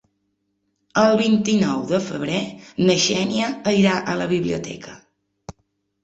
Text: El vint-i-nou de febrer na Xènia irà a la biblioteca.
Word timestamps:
El 0.99 1.17
vint-i-nou 1.17 1.83
de 1.91 1.99
febrer 2.05 2.39
na 2.87 2.95
Xènia 3.03 3.49
irà 3.81 3.93
a 4.13 4.17
la 4.23 4.27
biblioteca. 4.33 4.97